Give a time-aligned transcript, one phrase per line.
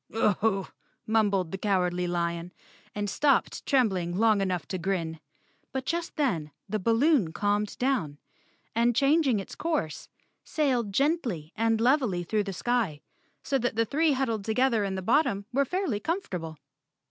[0.15, 0.67] "Aho!"
[1.05, 2.51] mumbled the Cowardly Lion,
[2.95, 5.19] and stopped trembling long enough to grin.
[5.71, 8.17] But just then the balloon calmed down,
[8.73, 10.09] and changing its course
[10.43, 13.01] sailed gently and levelly through the sky,
[13.43, 16.57] so that the three huddled together in the bottom were fairly com¬ fortable.